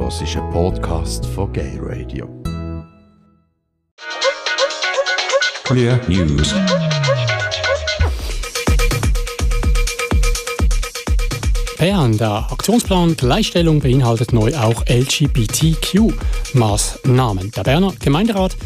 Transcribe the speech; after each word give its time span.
hörst 0.00 0.22
einen 0.36 0.52
Podcast 0.52 1.26
von 1.26 1.52
Gay 1.52 1.76
Radio. 1.80 2.28
Clear 5.64 5.98
News. 6.08 6.54
Bern, 11.78 12.16
der 12.16 12.46
Aktionsplan 12.50 13.16
Gleichstellung 13.16 13.80
beinhaltet 13.80 14.32
neu 14.32 14.56
auch 14.56 14.84
LGBTQ-Maßnahmen. 14.86 17.50
Der 17.52 17.62
Berner 17.62 17.92
Gemeinderat 18.00 18.56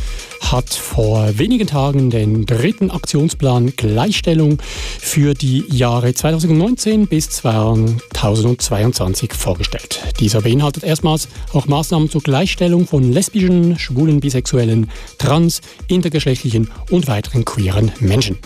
hat 0.53 0.73
vor 0.75 1.39
wenigen 1.39 1.67
Tagen 1.67 2.11
den 2.11 2.45
dritten 2.45 2.91
Aktionsplan 2.91 3.73
Gleichstellung 3.75 4.59
für 5.01 5.33
die 5.33 5.65
Jahre 5.71 6.13
2019 6.13 7.07
bis 7.07 7.31
2022 7.31 9.33
vorgestellt. 9.33 10.03
Dieser 10.21 10.43
beinhaltet 10.43 10.85
erstmals 10.85 11.29
auch 11.55 11.67
Maßnahmen 11.67 12.11
zur 12.11 12.21
Gleichstellung 12.21 12.87
von 12.87 13.13
lesbischen, 13.13 13.79
schwulen, 13.79 14.21
bisexuellen, 14.21 14.91
trans, 15.17 15.63
intergeschlechtlichen 15.89 16.71
und 16.91 17.09
weiteren 17.09 17.47
queeren 17.47 17.91
Menschen. 18.01 18.37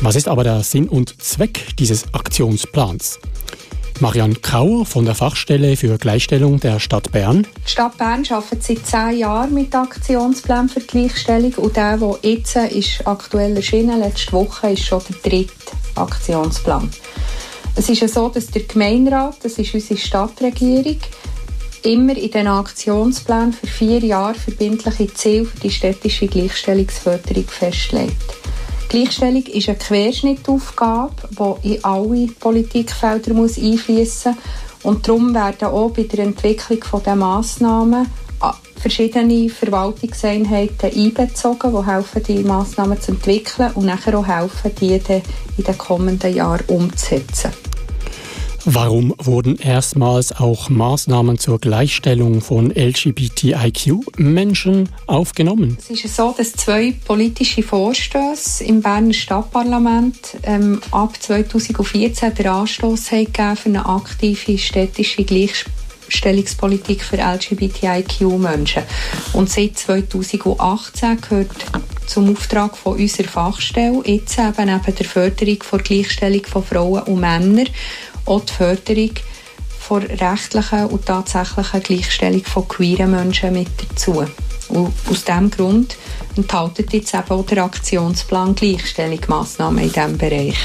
Was 0.00 0.16
ist 0.16 0.28
aber 0.28 0.44
der 0.44 0.62
Sinn 0.62 0.90
und 0.90 1.22
Zweck 1.22 1.74
dieses 1.78 2.12
Aktionsplans? 2.12 3.18
Marianne 4.00 4.34
Kauer 4.34 4.84
von 4.84 5.04
der 5.04 5.14
Fachstelle 5.14 5.76
für 5.76 5.96
Gleichstellung 5.98 6.58
der 6.58 6.80
Stadt 6.80 7.12
Bern. 7.12 7.46
Die 7.64 7.70
Stadt 7.70 7.96
Bern 7.96 8.24
arbeitet 8.28 8.62
seit 8.64 8.86
zehn 8.86 9.18
Jahren 9.18 9.54
mit 9.54 9.74
Aktionsplänen 9.74 10.68
für 10.68 10.80
Gleichstellung 10.80 11.54
und 11.54 11.76
der, 11.76 11.96
der 11.96 12.18
jetzt 12.22 12.56
ist 12.56 13.06
aktuell 13.06 13.56
erschienen, 13.56 14.00
letzte 14.00 14.32
Woche, 14.32 14.70
ist 14.70 14.84
schon 14.84 15.00
der 15.08 15.30
dritte 15.30 15.54
Aktionsplan. 15.94 16.90
Es 17.76 17.88
ist 17.88 18.00
ja 18.00 18.08
so, 18.08 18.28
dass 18.28 18.48
der 18.48 18.62
Gemeinderat, 18.62 19.36
das 19.42 19.58
ist 19.58 19.74
unsere 19.74 19.98
Stadtregierung, 19.98 20.98
immer 21.84 22.16
in 22.16 22.30
den 22.30 22.48
Aktionsplan 22.48 23.52
für 23.52 23.66
vier 23.66 24.00
Jahre 24.00 24.34
verbindliche 24.34 25.12
Ziele 25.14 25.44
für 25.44 25.60
die 25.60 25.70
städtische 25.70 26.26
Gleichstellungsförderung 26.26 27.46
festlegt. 27.46 28.34
Gleichstellung 28.94 29.42
ist 29.46 29.68
eine 29.68 29.76
Querschnittaufgabe, 29.76 31.58
die 31.64 31.74
in 31.74 31.84
alle 31.84 32.28
Politikfelder 32.38 33.34
einfließen 33.34 34.32
muss. 34.32 34.84
Und 34.84 35.08
darum 35.08 35.34
werden 35.34 35.66
auch 35.66 35.90
bei 35.90 36.04
der 36.04 36.20
Entwicklung 36.20 36.78
dieser 37.00 37.16
Massnahmen 37.16 38.06
verschiedene 38.76 39.48
Verwaltungseinheiten 39.48 40.92
einbezogen, 40.94 41.72
die 41.72 41.86
helfen, 41.86 42.22
die 42.22 42.44
Massnahmen 42.44 43.00
zu 43.00 43.10
entwickeln 43.10 43.72
und 43.74 43.86
nachher 43.86 44.16
auch 44.16 44.28
helfen, 44.28 44.70
die 44.80 44.94
in 44.94 45.64
den 45.64 45.78
kommenden 45.78 46.32
Jahren 46.32 46.64
umzusetzen. 46.68 47.50
Warum 48.66 49.14
wurden 49.18 49.58
erstmals 49.58 50.32
auch 50.32 50.70
Maßnahmen 50.70 51.38
zur 51.38 51.58
Gleichstellung 51.58 52.40
von 52.40 52.70
LGBTIQ-Menschen 52.70 54.88
aufgenommen? 55.06 55.76
Es 55.78 55.90
ist 55.90 56.16
so, 56.16 56.34
dass 56.34 56.54
zwei 56.54 56.94
politische 57.04 57.62
Vorstöße 57.62 58.64
im 58.64 58.80
Berner 58.80 59.12
Stadtparlament 59.12 60.38
ähm, 60.44 60.80
ab 60.92 61.14
2014 61.20 62.36
den 62.36 62.46
Anstoß 62.46 63.10
gegeben 63.10 63.56
für 63.56 63.68
eine 63.68 63.84
aktive 63.84 64.56
städtische 64.56 65.24
Gleichstellungspolitik 65.24 67.02
für 67.02 67.18
LGBTIQ-Menschen. 67.18 68.84
Und 69.34 69.50
seit 69.50 69.76
2018 69.76 71.20
gehört 71.20 71.50
zum 72.06 72.30
Auftrag 72.30 72.78
von 72.78 72.98
unserer 72.98 73.28
Fachstelle 73.28 74.00
jetzt 74.06 74.38
eben 74.38 74.54
neben 74.56 74.94
der 74.94 75.06
Förderung 75.06 75.58
der 75.70 75.78
Gleichstellung 75.80 76.44
von 76.44 76.64
Frauen 76.64 77.02
und 77.02 77.20
Männern 77.20 77.66
auch 78.26 78.40
die 78.40 78.52
Förderung 78.52 79.10
von 79.78 80.02
rechtlichen 80.02 80.86
und 80.86 81.04
tatsächlichen 81.04 81.82
Gleichstellung 81.82 82.44
von 82.44 82.68
queeren 82.68 83.10
Menschen 83.10 83.52
mit 83.52 83.68
dazu. 83.78 84.24
Und 84.68 84.92
aus 85.10 85.24
diesem 85.24 85.50
Grund 85.50 85.96
enthält 86.36 86.92
jetzt 86.92 87.14
eben 87.14 87.30
auch 87.30 87.44
der 87.44 87.64
Aktionsplan 87.64 88.54
Gleichstellung 88.54 89.20
Massnahmen 89.28 89.84
in 89.84 89.92
diesem 89.92 90.16
Bereich. 90.16 90.56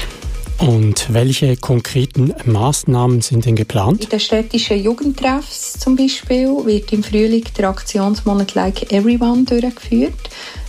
Und 0.58 1.06
welche 1.12 1.56
konkreten 1.56 2.34
Maßnahmen 2.44 3.22
sind 3.22 3.46
denn 3.46 3.56
geplant? 3.56 4.04
In 4.04 4.10
den 4.10 4.20
städtischen 4.20 4.82
Jugendtreffs 4.82 5.78
zum 5.78 5.96
Beispiel 5.96 6.48
wird 6.66 6.92
im 6.92 7.02
Frühling 7.02 7.44
der 7.56 7.70
Aktionsmonat 7.70 8.54
Like 8.54 8.92
Everyone 8.92 9.44
durchgeführt. 9.44 10.12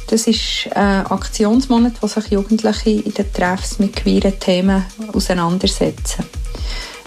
Das 0.07 0.27
ist 0.27 0.69
ein 0.75 1.05
Aktionsmonat, 1.07 1.93
wo 2.01 2.07
sich 2.07 2.27
Jugendliche 2.27 2.89
in 2.89 3.13
den 3.13 3.33
Treffs 3.33 3.79
mit 3.79 3.95
queeren 3.95 4.39
Themen 4.39 4.85
auseinandersetzen. 5.13 6.25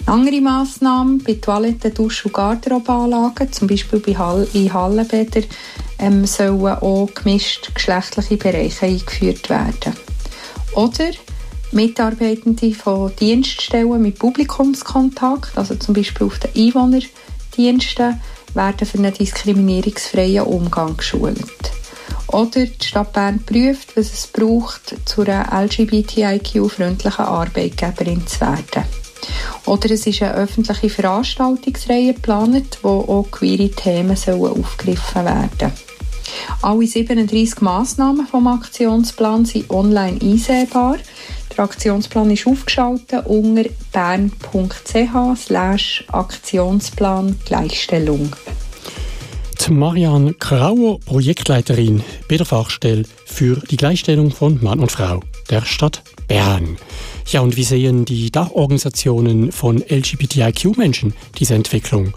Andere 0.07 0.39
Massnahmen 0.39 1.17
bei 1.23 1.33
Toiletten, 1.33 1.91
Dusch- 1.91 2.25
und 2.25 2.33
Garderobeanlagen, 2.33 3.51
zum 3.51 3.67
Beispiel 3.67 3.99
bei 3.99 4.15
Hall 4.15 4.47
in 4.53 4.71
Hallenbädern, 4.71 5.45
ähm, 5.97 6.27
sollen 6.27 6.61
auch 6.61 7.09
gemischt 7.15 7.73
geschlechtliche 7.73 8.37
Bereiche 8.37 8.85
eingeführt 8.85 9.49
werden. 9.49 9.93
Oder 10.75 11.09
Mitarbeitende 11.71 12.71
von 12.73 13.11
Dienststellen 13.19 14.01
mit 14.01 14.19
Publikumskontakt, 14.19 15.57
also 15.57 15.75
zum 15.75 15.95
Beispiel 15.95 16.27
auf 16.27 16.37
den 16.37 16.51
Einwohnerdiensten, 16.55 18.21
werden 18.53 18.87
für 18.87 18.97
einen 18.99 19.13
diskriminierungsfreien 19.13 20.43
Umgang 20.45 20.97
geschult. 20.97 21.71
Oder 22.27 22.67
die 22.67 22.85
Stadt 22.85 23.11
Bern 23.11 23.43
prüft, 23.43 23.97
was 23.97 24.13
es 24.13 24.27
braucht, 24.27 24.95
zu 25.05 25.21
einer 25.21 25.51
LGBTIQ-freundlichen 25.51 27.25
Arbeitgeberin 27.25 28.25
zu 28.27 28.41
werden. 28.41 29.04
Oder 29.65 29.91
es 29.91 30.05
ist 30.07 30.21
eine 30.21 30.35
öffentliche 30.35 30.89
Veranstaltungsreihe 30.89 32.13
geplant, 32.13 32.79
wo 32.81 32.89
auch 32.89 33.31
queere 33.31 33.69
Themen 33.69 34.15
sollen 34.15 34.63
aufgegriffen 34.63 35.25
werden 35.25 35.71
Alle 36.61 36.87
37 36.87 37.61
Massnahmen 37.61 38.27
vom 38.27 38.47
Aktionsplan 38.47 39.45
sind 39.45 39.69
online 39.69 40.19
einsehbar. 40.21 40.97
Der 41.55 41.63
Aktionsplan 41.63 42.31
ist 42.31 42.47
aufgeschaltet 42.47 43.25
unter 43.25 43.65
bern.ch 43.91 45.15
Aktionsplan 46.11 47.39
Gleichstellung. 47.45 48.35
Marianne 49.69 50.33
Krauer, 50.33 50.99
Projektleiterin 50.99 52.03
bei 52.29 52.37
der 52.37 52.45
Fachstelle 52.45 53.03
für 53.25 53.55
die 53.71 53.77
Gleichstellung 53.77 54.29
von 54.29 54.59
Mann 54.61 54.79
und 54.79 54.91
Frau 54.91 55.21
der 55.49 55.65
Stadt 55.65 56.03
Bern. 56.27 56.77
Ja, 57.27 57.41
und 57.41 57.57
wie 57.57 57.63
sehen 57.63 58.05
die 58.05 58.31
Dachorganisationen 58.31 59.51
von 59.51 59.77
LGBTIQ-Menschen 59.77 61.13
diese 61.37 61.55
Entwicklung? 61.55 62.13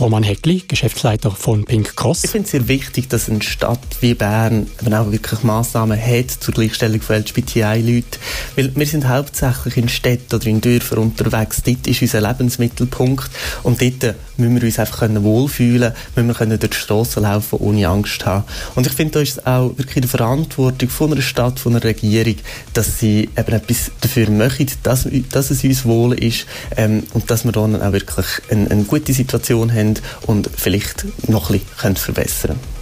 Roman 0.00 0.22
Heckli, 0.22 0.62
Geschäftsleiter 0.68 1.32
von 1.32 1.64
Pink 1.64 1.96
Cross. 1.96 2.22
Ich 2.22 2.30
finde 2.30 2.44
es 2.44 2.52
sehr 2.52 2.68
wichtig, 2.68 3.08
dass 3.08 3.28
eine 3.28 3.42
Stadt 3.42 3.80
wie 4.00 4.14
Bern 4.14 4.68
eben 4.80 4.94
auch 4.94 5.10
wirklich 5.10 5.42
Massnahmen 5.42 6.00
hat 6.00 6.30
zur 6.30 6.54
Gleichstellung 6.54 7.00
von 7.00 7.16
LGBTI-Leuten. 7.16 8.20
Weil 8.54 8.76
wir 8.76 8.86
sind 8.86 9.08
hauptsächlich 9.08 9.76
in 9.76 9.88
Städten 9.88 10.36
oder 10.36 10.46
in 10.46 10.60
Dörfern 10.60 10.98
unterwegs. 10.98 11.62
Dort 11.64 11.88
ist 11.88 12.00
unser 12.00 12.20
Lebensmittelpunkt. 12.20 13.28
Und 13.64 13.82
dort 13.82 14.14
müssen 14.36 14.54
wir 14.54 14.62
uns 14.62 14.78
einfach 14.78 15.08
wohlfühlen 15.10 15.92
können, 16.14 16.28
müssen 16.28 16.50
wir 16.50 16.58
durch 16.58 16.70
die 16.70 16.76
Straßen 16.76 17.24
laufen, 17.24 17.58
ohne 17.58 17.88
Angst 17.88 18.24
haben. 18.24 18.44
Und 18.76 18.86
ich 18.86 18.92
finde, 18.92 19.14
da 19.14 19.20
ist 19.20 19.38
es 19.38 19.46
auch 19.46 19.76
wirklich 19.76 20.02
die 20.02 20.08
Verantwortung 20.08 20.88
von 20.90 21.12
einer 21.12 21.22
Stadt, 21.22 21.58
von 21.58 21.74
einer 21.74 21.82
Regierung, 21.82 22.36
dass 22.72 23.00
sie 23.00 23.30
eben 23.36 23.52
etwas 23.52 23.90
dafür 24.00 24.30
machen, 24.30 24.66
dass, 24.84 25.08
dass 25.32 25.50
es 25.50 25.64
uns 25.64 25.84
wohl 25.84 26.12
ist 26.12 26.46
ähm, 26.76 27.02
und 27.14 27.28
dass 27.32 27.44
wir 27.44 27.50
dann 27.50 27.82
auch 27.82 27.92
wirklich 27.92 28.26
eine, 28.48 28.70
eine 28.70 28.84
gute 28.84 29.12
Situation 29.12 29.72
haben 29.72 29.87
und 30.26 30.50
vielleicht 30.56 31.06
noch 31.28 31.50
ein 31.50 31.60
bisschen 31.60 31.96
verbessern 31.96 32.56
können. 32.56 32.77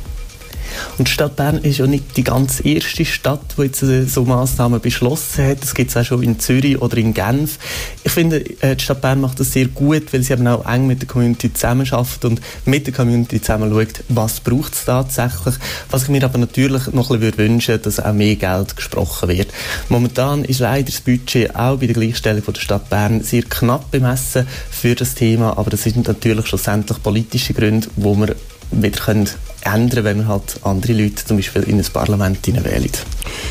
Und 0.98 1.08
die 1.08 1.12
Stadt 1.12 1.36
Bern 1.36 1.58
ist 1.58 1.78
ja 1.78 1.86
nicht 1.86 2.16
die 2.16 2.24
ganz 2.24 2.64
erste 2.64 3.04
Stadt, 3.04 3.54
die 3.56 3.62
jetzt 3.62 3.82
äh, 3.82 4.04
so 4.04 4.24
Massnahmen 4.24 4.80
beschlossen 4.80 5.46
hat. 5.46 5.62
Das 5.62 5.74
gibt 5.74 5.90
es 5.90 5.96
auch 5.96 6.04
schon 6.04 6.22
in 6.22 6.38
Zürich 6.38 6.80
oder 6.80 6.96
in 6.96 7.14
Genf. 7.14 7.58
Ich 8.04 8.12
finde, 8.12 8.44
äh, 8.62 8.76
die 8.76 8.84
Stadt 8.84 9.00
Bern 9.00 9.20
macht 9.20 9.40
das 9.40 9.52
sehr 9.52 9.66
gut, 9.68 10.12
weil 10.12 10.22
sie 10.22 10.32
eben 10.32 10.46
auch 10.46 10.66
eng 10.66 10.86
mit 10.86 11.02
der 11.02 11.08
Community 11.08 11.52
zusammenarbeitet 11.52 12.24
und 12.24 12.40
mit 12.64 12.86
der 12.86 12.94
Community 12.94 13.40
zusammen 13.40 13.70
schaut, 13.70 14.04
was 14.08 14.40
braucht 14.40 14.74
es 14.74 14.84
tatsächlich. 14.84 15.54
Was 15.90 16.04
ich 16.04 16.08
mir 16.08 16.22
aber 16.24 16.38
natürlich 16.38 16.88
noch 16.92 17.10
ein 17.10 17.20
bisschen 17.20 17.38
wünschen 17.38 17.80
dass 17.82 18.00
auch 18.00 18.12
mehr 18.12 18.36
Geld 18.36 18.76
gesprochen 18.76 19.28
wird. 19.28 19.48
Momentan 19.88 20.44
ist 20.44 20.60
leider 20.60 20.86
das 20.86 21.00
Budget 21.00 21.54
auch 21.54 21.78
bei 21.78 21.86
der 21.86 21.94
Gleichstellung 21.94 22.42
von 22.42 22.54
der 22.54 22.60
Stadt 22.60 22.88
Bern 22.90 23.22
sehr 23.22 23.42
knapp 23.42 23.90
bemessen 23.90 24.46
für 24.70 24.94
das 24.94 25.14
Thema, 25.14 25.56
aber 25.56 25.70
das 25.70 25.82
sind 25.82 26.06
natürlich 26.08 26.46
schlussendlich 26.46 27.02
politische 27.02 27.54
Gründe, 27.54 27.88
wo 27.96 28.14
wir 28.16 28.34
wieder 28.70 29.00
können 29.00 29.28
ändern 29.66 30.04
wenn 30.04 30.18
wir 30.18 30.28
halt 30.28 30.60
andere 30.62 30.92
Leute 30.92 31.24
zum 31.24 31.36
Beispiel 31.36 31.62
in 31.64 31.78
das 31.78 31.90
Parlament 31.90 32.46
wählen. 32.46 32.90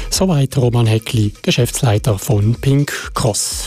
Soweit 0.10 0.56
Roman 0.58 0.88
Heckli, 0.88 1.34
Geschäftsleiter 1.42 2.18
von 2.18 2.56
Pink 2.56 2.92
Cross. 3.14 3.66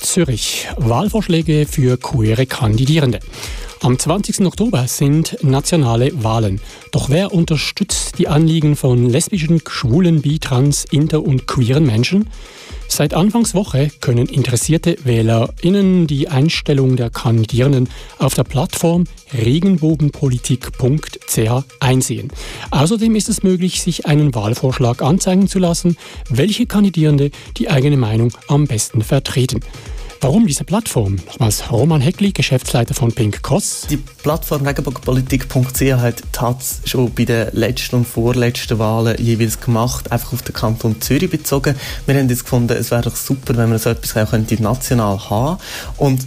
Zürich. 0.00 0.68
Wahlvorschläge 0.76 1.66
für 1.66 1.96
queere 1.96 2.46
Kandidierende. 2.46 3.20
Am 3.84 3.96
20. 3.98 4.46
Oktober 4.46 4.88
sind 4.88 5.36
nationale 5.42 6.10
Wahlen. 6.24 6.62
Doch 6.90 7.10
wer 7.10 7.34
unterstützt 7.34 8.18
die 8.18 8.28
Anliegen 8.28 8.76
von 8.76 9.10
lesbischen, 9.10 9.60
schwulen, 9.68 10.22
bi, 10.22 10.38
trans, 10.38 10.86
inter 10.90 11.22
und 11.22 11.46
queeren 11.46 11.84
Menschen? 11.84 12.30
Seit 12.88 13.12
Anfangswoche 13.12 13.90
können 14.00 14.24
interessierte 14.24 14.96
WählerInnen 15.04 16.06
die 16.06 16.28
Einstellung 16.28 16.96
der 16.96 17.10
Kandidierenden 17.10 17.90
auf 18.18 18.32
der 18.32 18.44
Plattform 18.44 19.04
regenbogenpolitik.ch 19.34 21.64
einsehen. 21.78 22.32
Außerdem 22.70 23.14
ist 23.16 23.28
es 23.28 23.42
möglich, 23.42 23.82
sich 23.82 24.06
einen 24.06 24.34
Wahlvorschlag 24.34 25.02
anzeigen 25.02 25.46
zu 25.46 25.58
lassen, 25.58 25.98
welche 26.30 26.64
Kandidierende 26.64 27.30
die 27.58 27.68
eigene 27.68 27.98
Meinung 27.98 28.32
am 28.48 28.66
besten 28.66 29.02
vertreten. 29.02 29.60
Warum 30.20 30.46
diese 30.46 30.64
Plattform? 30.64 31.16
Nochmals 31.26 31.70
Roman 31.70 32.00
Heckli, 32.00 32.32
Geschäftsleiter 32.32 32.94
von 32.94 33.12
Pink 33.12 33.42
Cross. 33.42 33.86
Die 33.90 33.96
Plattform 33.96 34.66
regenbogenpolitik.ch 34.66 35.82
hat 35.92 36.22
TATS 36.32 36.80
schon 36.84 37.12
bei 37.12 37.24
den 37.24 37.48
letzten 37.52 37.96
und 37.96 38.06
vorletzten 38.06 38.78
Wahlen 38.78 39.16
jeweils 39.22 39.60
gemacht, 39.60 40.10
einfach 40.10 40.32
auf 40.32 40.42
den 40.42 40.54
Kanton 40.54 41.00
Zürich 41.00 41.30
bezogen. 41.30 41.74
Wir 42.06 42.16
haben 42.16 42.28
jetzt 42.28 42.44
gefunden, 42.44 42.72
es 42.72 42.90
wäre 42.90 43.02
doch 43.02 43.16
super, 43.16 43.56
wenn 43.56 43.68
man 43.68 43.78
so 43.78 43.90
etwas 43.90 44.16
auch 44.16 44.32
national 44.32 45.30
haben 45.30 45.58
könnte. 45.98 46.24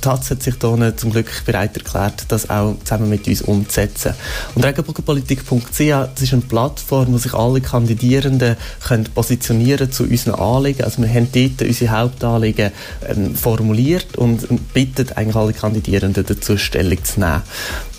TAZ 0.00 0.30
hat 0.30 0.42
sich 0.42 0.56
da 0.56 0.96
zum 0.96 1.10
Glück 1.10 1.44
bereit 1.44 1.76
erklärt, 1.76 2.24
das 2.28 2.50
auch 2.50 2.76
zusammen 2.84 3.08
mit 3.08 3.26
uns 3.26 3.42
umzusetzen. 3.42 4.14
Und 4.54 4.64
Regenbogenpolitik.ch 4.64 5.78
das 5.78 6.22
ist 6.22 6.32
eine 6.32 6.42
Plattform, 6.42 7.12
wo 7.12 7.18
sich 7.18 7.34
alle 7.34 7.60
Kandidierenden 7.60 8.56
können 8.86 9.04
positionieren 9.04 9.90
zu 9.90 10.04
unseren 10.04 10.34
Anliegen. 10.34 10.84
Also 10.84 11.02
wir 11.02 11.08
haben 11.08 11.28
dort 11.32 11.62
unsere 11.62 11.90
Hauptanliegen 11.90 12.72
ähm, 13.08 13.34
formuliert 13.34 14.16
und 14.16 14.72
bitten 14.72 15.08
eigentlich 15.14 15.36
alle 15.36 15.52
Kandidierenden 15.52 16.24
dazu 16.26 16.56
Stellung 16.56 17.02
zu 17.04 17.20
nehmen 17.20 17.42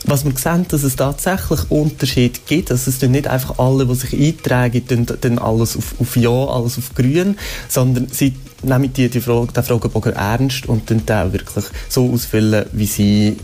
was 0.05 0.25
wir 0.25 0.35
sehen, 0.37 0.65
dass 0.69 0.83
es 0.83 0.95
tatsächlich 0.95 1.59
Unterschiede 1.69 2.39
gibt. 2.47 2.71
Also 2.71 2.89
es 2.89 2.99
sind 2.99 3.11
nicht 3.11 3.27
einfach 3.27 3.59
alle, 3.59 3.85
die 3.85 3.95
sich 3.95 4.13
eintragen, 4.13 5.07
dann 5.21 5.39
alles 5.39 5.77
auf, 5.77 5.95
auf 5.99 6.15
Ja, 6.15 6.29
alles 6.29 6.77
auf 6.77 6.95
Grün, 6.95 7.37
sondern 7.67 8.07
sie 8.09 8.33
nehmen 8.63 8.93
die, 8.93 9.09
die 9.09 9.21
Frage, 9.21 9.53
den 9.53 9.63
Fragebogen 9.63 10.13
ernst 10.13 10.67
und 10.67 10.89
dann 10.89 11.01
auch 11.01 11.33
wirklich 11.33 11.65
so 11.87 12.11
ausfüllen, 12.11 12.65
wie 12.71 12.85
sie, 12.85 13.37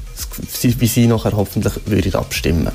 wie 0.61 0.87
sie 0.87 1.07
nachher 1.07 1.33
hoffentlich 1.33 1.73
würden 1.85 2.15
abstimmen 2.15 2.71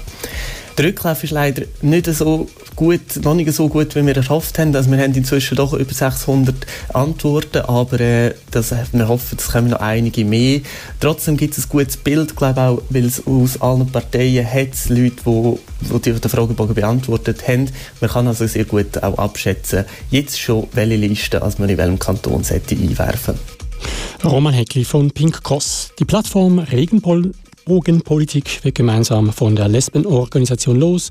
der 0.80 0.88
Rücklauf 0.88 1.22
ist 1.22 1.32
leider 1.32 1.64
nicht 1.82 2.06
so 2.06 2.48
gut, 2.74 3.22
noch 3.22 3.34
nicht 3.34 3.52
so 3.52 3.68
gut, 3.68 3.94
wie 3.94 4.06
wir 4.06 4.16
erhofft 4.16 4.58
haben. 4.58 4.74
Also 4.74 4.90
wir 4.90 4.96
haben 4.98 5.12
inzwischen 5.12 5.56
doch 5.56 5.74
über 5.74 5.92
600 5.92 6.54
Antworten, 6.94 7.58
aber 7.58 8.00
äh, 8.00 8.34
das, 8.50 8.74
wir 8.92 9.08
hoffen, 9.08 9.36
es 9.38 9.48
kommen 9.48 9.68
noch 9.68 9.80
einige 9.80 10.24
mehr. 10.24 10.60
Trotzdem 10.98 11.36
gibt 11.36 11.58
es 11.58 11.66
ein 11.66 11.68
gutes 11.68 11.98
Bild, 11.98 12.34
glaube 12.34 12.62
auch, 12.62 12.82
weil 12.88 13.04
es 13.04 13.26
aus 13.26 13.60
allen 13.60 13.88
Parteien 13.88 14.46
hat 14.46 14.72
es 14.72 14.88
Leute, 14.88 15.16
die, 15.26 15.58
die 15.98 16.12
den 16.12 16.30
Fragebogen 16.30 16.74
beantwortet 16.74 17.46
haben. 17.46 17.68
Man 18.00 18.08
kann 18.08 18.26
also 18.26 18.46
sehr 18.46 18.64
gut 18.64 19.02
auch 19.02 19.18
abschätzen, 19.18 19.84
jetzt 20.10 20.40
schon, 20.40 20.66
welche 20.72 20.96
Liste 20.96 21.42
als 21.42 21.58
man 21.58 21.68
in 21.68 21.76
welchem 21.76 21.98
Kanton 21.98 22.42
sollte 22.42 22.74
einwerfen 22.74 23.34
Roman 24.24 24.54
Heckli 24.54 24.84
von 24.84 25.10
Pink 25.10 25.42
Cross. 25.42 25.92
Die 25.98 26.04
Plattform 26.04 26.58
Regenpol 26.58 27.32
Drogenpolitik 27.64 28.64
wird 28.64 28.74
gemeinsam 28.74 29.32
von 29.32 29.54
der 29.54 29.68
Lesbenorganisation 29.68 30.78
LOS, 30.78 31.10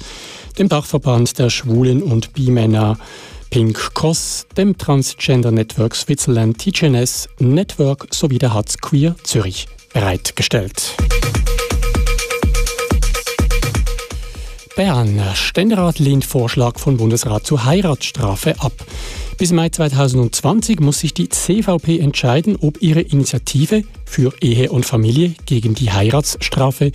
dem 0.58 0.70
Dachverband 0.70 1.38
der 1.40 1.50
Schwulen 1.50 2.04
und 2.04 2.34
Bimänner 2.34 2.98
Pink 3.50 3.94
Cross, 3.96 4.46
dem 4.58 4.78
Transgender 4.78 5.52
Network 5.52 5.96
Switzerland 5.96 6.58
TGNS 6.60 7.30
Network 7.40 8.08
sowie 8.14 8.38
der 8.38 8.54
Hatz 8.54 8.78
Queer 8.78 9.16
Zürich 9.24 9.68
bereitgestellt. 9.94 10.96
Bern. 14.76 15.22
Ständerat 15.34 16.00
lehnt 16.00 16.26
Vorschlag 16.26 16.80
von 16.80 16.98
Bundesrat 16.98 17.46
zur 17.46 17.66
Heiratsstrafe 17.66 18.56
ab. 18.60 18.74
Bis 19.40 19.54
Mai 19.54 19.70
2020 19.70 20.82
muss 20.82 21.00
sich 21.00 21.14
die 21.14 21.30
CVP 21.30 22.00
entscheiden, 22.00 22.58
ob 22.60 22.82
ihre 22.82 23.00
Initiative 23.00 23.84
für 24.04 24.34
Ehe 24.42 24.70
und 24.70 24.86
Familie 24.86 25.34
gegen 25.46 25.76
die 25.76 25.94
Heiratsstrafe 25.94 26.92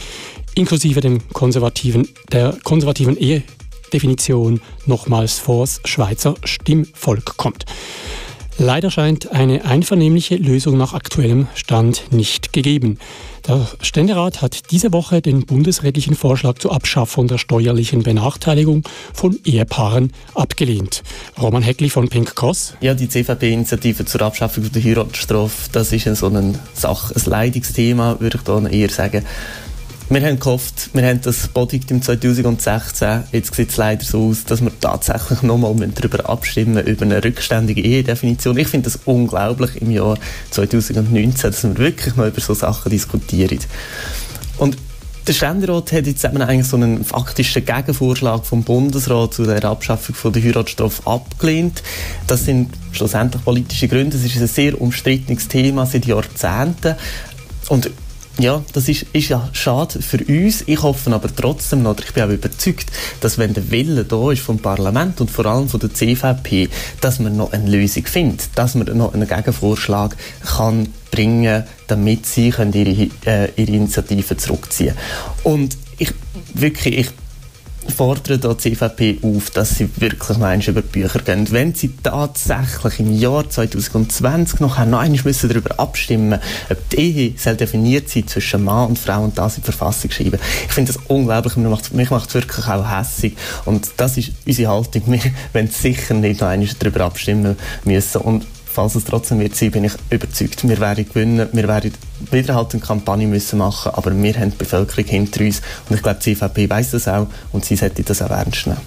inklusive 0.54 1.00
dem 1.00 1.26
konservativen, 1.32 2.06
der 2.32 2.54
konservativen 2.62 3.16
Ehedefinition 3.16 4.60
nochmals 4.84 5.38
vors 5.38 5.80
Schweizer 5.86 6.34
Stimmvolk 6.44 7.38
kommt. 7.38 7.64
Leider 8.58 8.90
scheint 8.90 9.32
eine 9.32 9.64
einvernehmliche 9.64 10.36
Lösung 10.36 10.78
nach 10.78 10.94
aktuellem 10.94 11.48
Stand 11.54 12.12
nicht 12.12 12.52
gegeben. 12.52 12.98
Der 13.48 13.66
Ständerat 13.82 14.42
hat 14.42 14.70
diese 14.70 14.92
Woche 14.92 15.20
den 15.20 15.44
bundesrätlichen 15.44 16.14
Vorschlag 16.14 16.58
zur 16.58 16.72
Abschaffung 16.72 17.26
der 17.26 17.38
steuerlichen 17.38 18.04
Benachteiligung 18.04 18.84
von 19.12 19.38
Ehepaaren 19.44 20.12
abgelehnt. 20.34 21.02
Roman 21.40 21.62
Heckli 21.62 21.90
von 21.90 22.08
Pink 22.08 22.36
Cross. 22.36 22.74
Ja, 22.80 22.94
die 22.94 23.08
CVP-Initiative 23.08 24.04
zur 24.04 24.22
Abschaffung 24.22 24.70
der 24.70 24.82
Heiratsstrafe, 24.82 25.70
das 25.72 25.92
ist 25.92 26.04
so 26.16 26.26
eine 26.26 26.58
Sache, 26.74 27.12
ein 27.14 27.22
Leidungsthema, 27.30 28.20
würde 28.20 28.38
ich 28.38 28.44
da 28.44 28.66
eher 28.68 28.88
sagen. 28.88 29.26
Wir 30.14 30.24
haben 30.24 30.38
gehofft, 30.38 30.90
wir 30.92 31.04
haben 31.04 31.20
das 31.22 31.48
Produkt 31.48 31.90
im 31.90 32.00
2016. 32.00 33.24
Jetzt 33.32 33.52
sieht 33.52 33.70
es 33.70 33.76
leider 33.76 34.04
so 34.04 34.28
aus, 34.28 34.44
dass 34.44 34.62
wir 34.62 34.70
tatsächlich 34.80 35.42
nochmal 35.42 35.74
darüber 35.92 36.30
abstimmen 36.30 36.86
über 36.86 37.04
eine 37.04 37.24
rückständige 37.24 37.80
Ehedefinition. 37.80 38.56
Ich 38.56 38.68
finde 38.68 38.84
das 38.84 39.00
unglaublich 39.06 39.82
im 39.82 39.90
Jahr 39.90 40.16
2019, 40.52 41.50
dass 41.50 41.64
wir 41.64 41.76
wirklich 41.78 42.14
noch 42.14 42.28
über 42.28 42.40
so 42.40 42.54
Sachen 42.54 42.90
diskutieren. 42.90 43.58
Und 44.58 44.78
der 45.26 45.32
Ständerat 45.32 45.90
hat 45.90 46.06
jetzt 46.06 46.24
eben 46.24 46.40
eigentlich 46.42 46.68
so 46.68 46.76
einen 46.76 47.04
faktischen 47.04 47.64
Gegenvorschlag 47.64 48.46
vom 48.46 48.62
Bundesrat 48.62 49.34
zu 49.34 49.42
der 49.42 49.64
Abschaffung 49.64 50.14
von 50.14 50.32
der 50.32 50.44
Heiratsstrafe 50.44 51.04
abgelehnt. 51.08 51.82
Das 52.28 52.44
sind 52.44 52.70
schlussendlich 52.92 53.44
politische 53.44 53.88
Gründe. 53.88 54.16
Es 54.16 54.24
ist 54.24 54.36
ein 54.36 54.46
sehr 54.46 54.80
umstrittenes 54.80 55.48
Thema 55.48 55.86
seit 55.86 56.06
Jahrzehnten. 56.06 56.94
Und 57.68 57.90
ja, 58.38 58.62
das 58.72 58.88
ist, 58.88 59.06
ist 59.12 59.28
ja 59.28 59.48
schade 59.52 60.02
für 60.02 60.18
uns. 60.24 60.64
Ich 60.66 60.82
hoffe 60.82 61.12
aber 61.12 61.34
trotzdem 61.34 61.82
noch, 61.82 61.96
ich 61.98 62.12
bin 62.12 62.24
auch 62.24 62.30
überzeugt, 62.30 62.86
dass 63.20 63.38
wenn 63.38 63.54
der 63.54 63.70
Wille 63.70 64.04
da 64.04 64.32
ist 64.32 64.42
vom 64.42 64.58
Parlament 64.58 65.20
und 65.20 65.30
vor 65.30 65.46
allem 65.46 65.68
von 65.68 65.78
der 65.78 65.94
CVP, 65.94 66.68
dass 67.00 67.20
man 67.20 67.36
noch 67.36 67.52
eine 67.52 67.70
Lösung 67.70 68.06
findet, 68.06 68.48
dass 68.56 68.74
man 68.74 68.96
noch 68.96 69.14
einen 69.14 69.28
Gegenvorschlag 69.28 70.16
kann 70.44 70.88
bringen, 71.12 71.64
damit 71.86 72.26
sie 72.26 72.50
können 72.50 72.72
ihre, 72.72 73.08
äh, 73.24 73.50
ihre 73.56 73.72
Initiative 73.72 74.36
zurückziehen. 74.36 74.96
Und 75.44 75.76
ich 75.98 76.12
wirklich, 76.54 76.98
ich 76.98 77.08
fordern 77.90 78.40
da 78.40 78.54
die 78.54 78.74
CVP 78.74 79.18
auf, 79.22 79.50
dass 79.50 79.76
sie 79.76 79.88
wirklich 79.96 80.28
noch 80.28 80.36
einmal 80.36 80.60
über 80.60 80.82
die 80.82 81.00
Bücher 81.00 81.20
gehen. 81.20 81.50
Wenn 81.50 81.74
sie 81.74 81.92
tatsächlich 82.02 83.00
im 83.00 83.12
Jahr 83.18 83.48
2020 83.48 84.60
noch 84.60 84.78
einmal 84.78 85.08
müssen 85.08 85.48
darüber 85.48 85.78
abstimmen 85.78 86.40
ob 86.70 86.88
die 86.90 86.96
Ehe 86.96 87.34
soll 87.36 87.56
definiert 87.56 88.08
sein 88.08 88.26
zwischen 88.26 88.64
Mann 88.64 88.88
und 88.88 88.98
Frau 88.98 89.22
und 89.22 89.36
das 89.38 89.56
in 89.56 89.62
die 89.62 89.70
Verfassung 89.70 90.10
schreiben. 90.10 90.38
Ich 90.66 90.72
finde 90.72 90.92
das 90.92 91.02
unglaublich, 91.08 91.56
mich 91.56 92.10
macht, 92.10 92.28
es 92.28 92.34
wirklich 92.34 92.66
auch 92.66 92.90
hässig 92.90 93.36
und 93.64 93.90
das 93.96 94.16
ist 94.16 94.32
unsere 94.46 94.72
Haltung. 94.72 95.02
Wir 95.06 95.20
wollen 95.52 95.68
sicher 95.68 96.14
nicht 96.14 96.40
noch 96.40 96.48
einmal 96.48 96.68
darüber 96.78 97.04
abstimmen 97.04 97.56
müssen 97.84 98.20
und 98.22 98.46
falls 98.74 98.96
es 98.96 99.04
trotzdem 99.04 99.38
wird 99.38 99.54
sein, 99.54 99.70
bin 99.70 99.84
ich 99.84 99.92
überzeugt, 100.10 100.68
wir 100.68 100.80
werden 100.80 101.08
gewinnen, 101.08 101.48
wir 101.52 101.68
werden 101.68 101.92
wieder 102.30 102.56
halt 102.56 102.72
eine 102.72 102.82
Kampagne 102.82 103.26
müssen 103.26 103.58
machen, 103.58 103.92
aber 103.94 104.10
wir 104.10 104.34
haben 104.34 104.50
die 104.50 104.56
Bevölkerung 104.56 105.04
hinter 105.04 105.44
uns 105.44 105.62
und 105.88 105.96
ich 105.96 106.02
glaube, 106.02 106.18
die 106.24 106.34
CVP 106.34 106.68
weiß 106.68 106.90
das 106.90 107.08
auch 107.08 107.28
und 107.52 107.64
sie 107.64 107.76
sollte 107.76 108.02
das 108.02 108.20
auch 108.20 108.30
ernst 108.30 108.66
nehmen. 108.66 108.80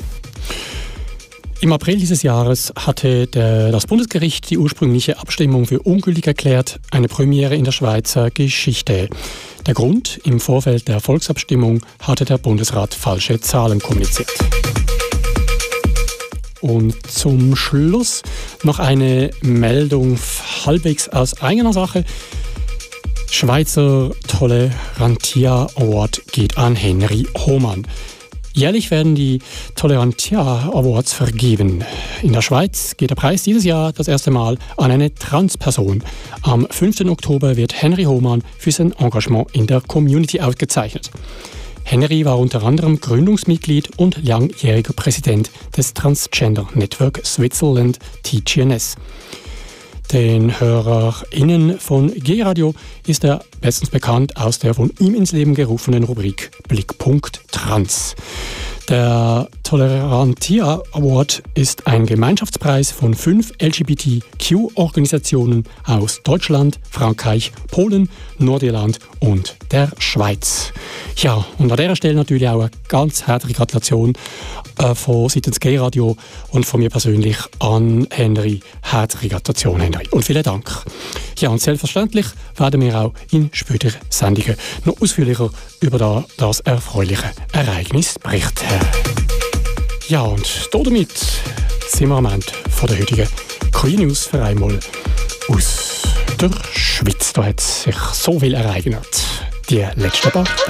Im 1.60 1.72
April 1.72 1.98
dieses 1.98 2.22
Jahres 2.22 2.72
hatte 2.78 3.26
der, 3.26 3.72
das 3.72 3.88
Bundesgericht 3.88 4.50
die 4.50 4.60
ursprüngliche 4.60 5.18
Abstimmung 5.18 5.66
für 5.66 5.80
ungültig 5.80 6.28
erklärt, 6.28 6.80
eine 6.92 7.08
Premiere 7.08 7.56
in 7.56 7.64
der 7.64 7.72
Schweizer 7.72 8.30
Geschichte. 8.30 9.10
Der 9.66 9.74
Grund, 9.74 10.20
im 10.24 10.40
Vorfeld 10.40 10.88
der 10.88 11.00
Volksabstimmung 11.00 11.82
hatte 12.00 12.26
der 12.26 12.38
Bundesrat 12.38 12.94
falsche 12.94 13.40
Zahlen 13.42 13.80
kommuniziert. 13.80 14.30
Und 16.62 16.96
zum 17.08 17.56
Schluss 17.56 18.24
noch 18.64 18.80
eine 18.80 19.32
Meldung 19.42 20.18
halbwegs 20.66 21.10
aus 21.10 21.42
eigener 21.42 21.74
Sache. 21.74 22.04
Schweizer 23.30 24.12
Tolerantia 24.28 25.68
Award 25.76 26.22
geht 26.32 26.58
an 26.58 26.76
Henry 26.76 27.28
Hohmann. 27.38 27.86
Jährlich 28.58 28.90
werden 28.90 29.14
die 29.14 29.40
Tolerantia 29.76 30.72
Awards 30.74 31.14
vergeben. 31.14 31.84
In 32.24 32.34
der 32.34 32.42
Schweiz 32.42 32.98
geht 32.98 33.12
der 33.12 33.16
Preis 33.16 33.44
dieses 33.44 33.64
Jahr 33.64 33.94
das 33.94 34.08
erste 34.08 34.32
Mal 34.32 34.58
an 34.78 34.90
eine 34.90 35.14
Transperson. 35.14 36.04
Am 36.42 36.66
5. 36.68 37.02
Oktober 37.02 37.56
wird 37.56 37.80
Henry 37.80 38.06
Hohmann 38.06 38.42
für 38.58 38.72
sein 38.72 38.94
Engagement 38.94 39.50
in 39.54 39.68
der 39.68 39.82
Community 39.82 40.42
ausgezeichnet. 40.42 41.12
Henry 41.90 42.26
war 42.26 42.38
unter 42.38 42.64
anderem 42.64 43.00
Gründungsmitglied 43.00 43.98
und 43.98 44.22
langjähriger 44.22 44.92
Präsident 44.92 45.52
des 45.78 45.94
Transgender 45.94 46.68
Network 46.74 47.22
Switzerland 47.26 47.98
TGNS. 48.24 48.98
Den 50.12 50.60
HörerInnen 50.60 51.80
von 51.80 52.14
G-Radio 52.14 52.76
ist 53.06 53.24
er 53.24 53.42
bestens 53.62 53.90
bekannt 53.90 54.36
aus 54.36 54.60
der 54.60 54.74
von 54.74 54.92
ihm 55.00 55.16
ins 55.16 55.32
Leben 55.32 55.56
gerufenen 55.56 56.04
Rubrik 56.04 56.52
Blickpunkt 56.68 57.40
Trans. 57.54 58.18
Der 58.90 59.48
Tolerantia 59.68 60.82
Award 60.94 61.44
ist 61.54 61.86
ein 61.88 62.06
Gemeinschaftspreis 62.06 62.92
von 62.92 63.14
fünf 63.14 63.52
LGBTQ-Organisationen 63.62 65.66
aus 65.84 66.22
Deutschland, 66.24 66.80
Frankreich, 66.90 67.52
Polen, 67.70 68.08
Nordirland 68.38 69.00
und 69.20 69.58
der 69.72 69.92
Schweiz. 69.98 70.72
Ja, 71.18 71.46
und 71.58 71.70
an 71.70 71.76
dieser 71.76 71.98
Stelle 71.98 72.16
natürlich 72.16 72.48
auch 72.48 72.62
eine 72.62 72.72
ganz 72.88 73.28
herzliche 73.28 73.56
Gratulation 73.56 74.14
äh, 74.78 74.96
von 74.96 75.28
seitens 75.28 75.60
G-Radio 75.60 76.16
und 76.52 76.66
von 76.66 76.80
mir 76.80 76.90
persönlich 76.90 77.36
an 77.60 78.08
Henry. 78.10 78.62
Herzliche 78.84 79.28
Gratulation, 79.28 79.82
Henry. 79.82 80.08
Und 80.12 80.24
vielen 80.24 80.44
Dank. 80.44 80.86
Ja, 81.40 81.50
und 81.50 81.60
selbstverständlich 81.60 82.28
werden 82.56 82.80
wir 82.80 82.98
auch 82.98 83.12
in 83.32 83.50
späteren 83.52 84.00
Sendungen 84.10 84.56
noch 84.86 85.02
ausführlicher 85.02 85.50
über 85.82 86.24
das 86.38 86.62
erfreuliche 86.62 87.32
Ereignis 87.52 88.18
berichten. 88.18 88.64
Ja, 90.10 90.22
und 90.22 90.70
damit 90.72 91.12
sind 91.90 92.08
wir 92.08 92.16
am 92.16 92.28
Ende 92.28 92.46
von 92.70 92.88
der 92.88 93.00
heutigen 93.00 93.28
Queen 93.74 94.00
News 94.00 94.28
für 94.28 94.42
einmal 94.42 94.80
aus 95.50 96.04
der 96.40 96.50
Schweiz. 96.72 97.34
Da 97.34 97.44
hat 97.44 97.60
sich 97.60 97.98
so 98.14 98.40
viel 98.40 98.54
ereignet 98.54 99.26
die 99.70 99.86
letzten 99.96 100.32
paar 100.32 100.46
Tage. 100.46 100.62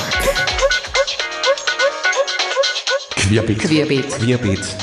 Querbeet. 3.15 3.59
Querbeet. 3.59 4.09
Querbeet. 4.09 4.75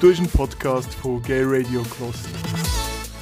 Du 0.00 0.10
hast 0.10 0.18
einen 0.18 0.28
Podcast 0.28 0.92
von 1.00 1.22
Gay 1.22 1.44
Radio 1.44 1.82
Kloster. 1.84 2.28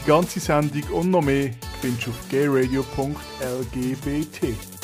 Die 0.03 0.09
ganze 0.09 0.41
Sendung 0.41 0.83
und 0.91 1.13
noch 1.13 1.23
mehr 1.23 1.51
du 1.83 2.11
auf 2.11 2.29
gayradio.lgbt. 2.31 4.78